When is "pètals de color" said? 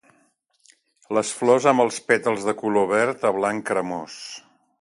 2.09-2.91